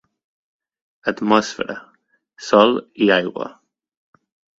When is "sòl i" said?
2.47-3.11